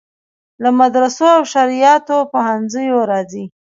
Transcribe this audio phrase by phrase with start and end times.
[0.63, 3.43] له مدرسو او شرعیاتو پوهنځیو راځي.